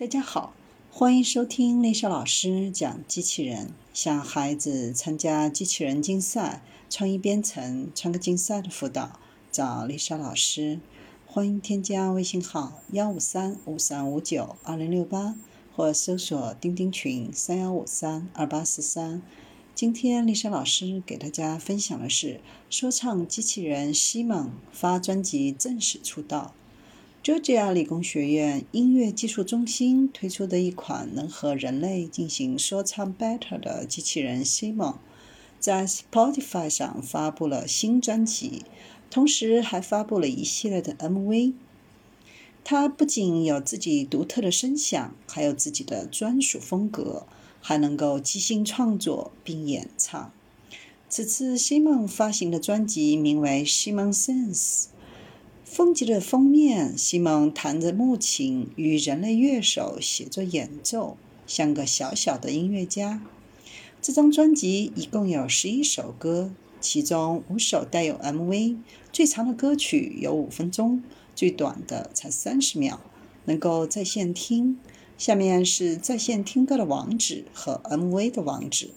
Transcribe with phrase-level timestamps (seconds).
[0.00, 0.54] 大家好，
[0.90, 3.74] 欢迎收听丽莎老师讲机器人。
[3.92, 9.20] 向孩子参加机器人竞赛、创意编程、创客竞赛的辅导，
[9.52, 10.80] 找丽莎老师。
[11.26, 15.36] 欢迎添加微信号幺五三五三五九二零六八，
[15.76, 19.20] 或搜索钉钉群三幺五三二八四三。
[19.74, 22.40] 今天丽莎老师给大家分享的是
[22.70, 26.54] 说唱机器人西蒙发专辑正式出道。
[27.22, 34.94] Georgia 理工学院音乐技术中心推出的一款能和人类进行说唱 battle 的机器人 Simon，
[35.58, 38.64] 在 Spotify 上发布了新专辑，
[39.10, 41.52] 同时还发布了一系列的 MV。
[42.64, 47.26] 它不仅有自己独特的声响，还有自己的专属风格，
[47.60, 50.32] 还能够即兴创作并演唱。
[51.10, 54.86] 此次 Simon 发行的专辑名为 Simon Sense。
[55.72, 63.22] 风集的封面，西蒙弹着木琴，与人类乐手协作演奏，像个小小的音乐家。
[64.02, 68.78] 这张专辑一共有十一首歌，其中五首带有 MV，
[69.12, 71.04] 最长的歌曲有五分钟，
[71.36, 72.98] 最短的才三十秒，
[73.44, 74.76] 能够在线听。
[75.16, 78.90] 下面是在线听歌的网址和 MV 的网址。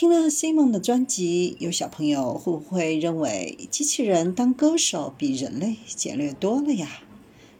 [0.00, 7.02] 听了 Simon 的专辑，有小朋友会不会认为机器人当歌手比人类简略多了呀？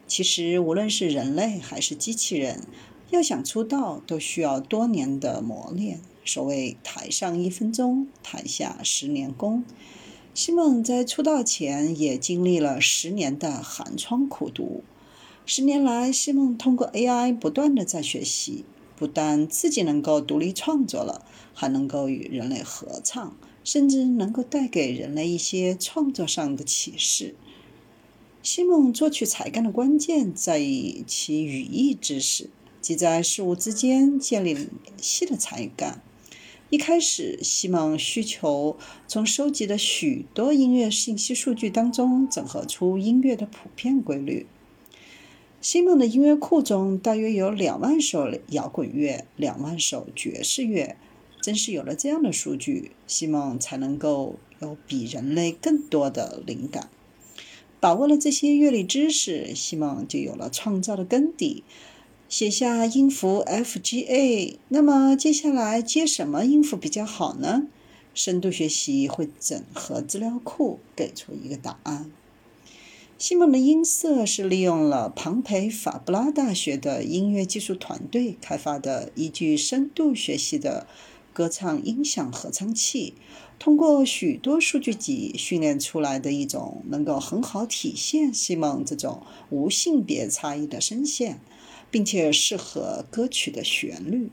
[0.07, 2.61] 其实，无论是人类还是机器人，
[3.09, 5.99] 要想出道，都需要多年的磨练。
[6.23, 9.65] 所谓“台上一分钟，台下十年功”。
[10.33, 14.85] 西蒙在出道前也经历了十年的寒窗苦读。
[15.45, 18.63] 十年来，西蒙通过 AI 不断的在学习。
[18.99, 27.33] 不但自己能够独立创作了，还能够与人类合唱，甚至能够带给人类一些创作上的启示。
[28.43, 32.49] 西蒙作曲才干的关键在于其语义知识，
[32.81, 36.01] 即在事物之间建立联系的才干。
[36.69, 38.77] 一开始，西蒙需求
[39.07, 44.45] 从收集的许多音乐信息数据当中整合出音乐的普遍规律。
[45.61, 50.95] 西蒙的音乐库中大约有两万首摇滚乐，两万首爵士乐。
[51.41, 56.89] 正是有了这样的数据，西蒙才能够有比人类更多的灵感。
[57.81, 61.65] 把握了这些乐理知识，西蒙就有了创造的根底。
[62.29, 67.67] 写下音符 F G A，那么接下来接什么音符比较好呢？
[68.13, 72.09] 深度学习会整合资料库，给出一个答案。
[73.19, 80.87] 西蒙的音色是利用了庞培法布拉大学的音乐技术团队开发的依据深度学习的
[81.33, 83.13] 歌唱音响合成器，
[83.59, 91.41] 通过许多数据集训练出来的一种能够很好体现西蒙这种无性别差异的声线，
[91.91, 94.29] 并且适合歌曲的旋律。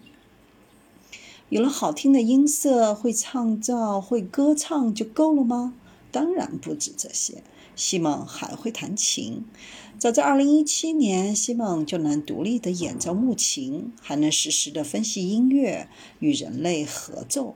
[1.49, 5.75] 有了好听的音色，会唱造、会歌唱就够了吗？
[6.13, 7.43] 当然不止这些。
[7.77, 9.45] 西蒙还会弹琴，
[9.99, 15.87] 早在2017年，西蒙就能独立的演奏木琴，还能实时的分析音乐，
[16.19, 17.55] 与人类合奏。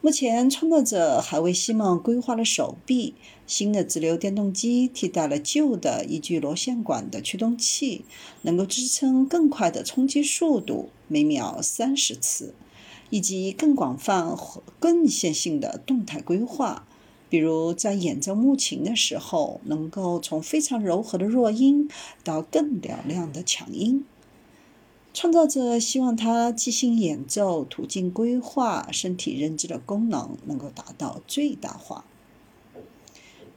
[0.00, 3.14] 目前，创作者还为西蒙规划了手臂。
[3.46, 8.04] 新的直流电动机替代了旧的依据螺旋管的驱动器，
[8.42, 12.54] 能够支撑更快的冲击速度，每秒三十次，
[13.10, 14.36] 以及更广泛、
[14.80, 16.88] 更线性的动态规划。
[17.28, 21.90] 比如在演奏木琴的时候，能够从非常柔和的弱音
[22.22, 24.04] 到更嘹亮的强音。
[25.12, 32.04] 创造者希望他即兴演奏、途径规划、身体认知的功能能够达到最大化。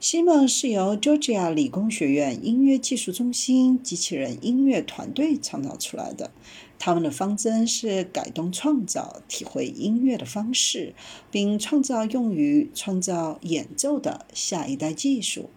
[0.00, 6.30] 西蒙是由 Georgia 理工学院音乐技术中心机器人音乐团队创造出来的。
[6.78, 10.94] 他们的方针是改动创造、体会音乐的方式，
[11.30, 15.50] 并创造用于创造演奏的下一代技术。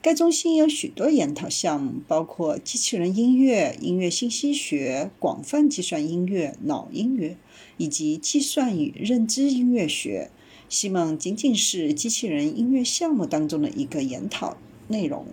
[0.00, 7.36] 该中心有许多研讨项目，包括机器人音乐、音乐信息学、广泛计算音乐、脑音乐，
[7.76, 10.30] 以及计算与认知音乐学。
[10.72, 14.56] 西蒙仅仅是机器人音乐项目当中的一个研讨
[14.88, 15.26] 内容。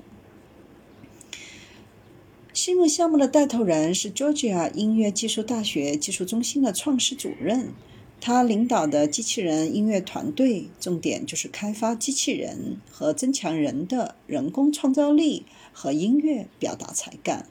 [2.54, 7.72] 西蒙项目的带头人是 Georgia 音乐技术大学技术中心的创始主任，
[8.20, 17.48] 他领导的机器人音乐团队重点就是开发机器人和增强人的人工创造力和音乐表达才干。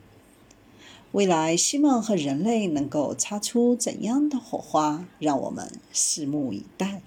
[1.12, 5.08] 未来，西蒙和人类能够擦出怎样的火花？
[5.18, 7.00] 让我们拭目以待。